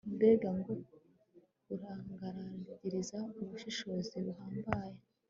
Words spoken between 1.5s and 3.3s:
urangaragariza